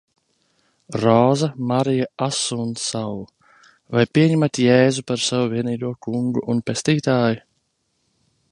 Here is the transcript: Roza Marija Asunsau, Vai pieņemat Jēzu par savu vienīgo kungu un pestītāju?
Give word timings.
Roza 1.01 1.49
Marija 1.71 2.07
Asunsau, 2.27 3.19
Vai 3.97 4.05
pieņemat 4.19 4.61
Jēzu 4.63 5.05
par 5.11 5.23
savu 5.27 5.53
vienīgo 5.55 5.93
kungu 6.07 6.47
un 6.55 6.65
pestītāju? 6.71 7.43